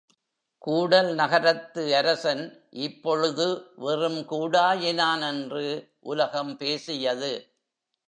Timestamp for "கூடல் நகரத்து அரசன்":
0.57-2.67